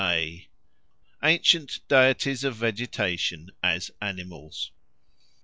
[0.01, 0.47] XLIX.
[1.21, 4.79] Ancient Deities of Vegetation as Animals 1.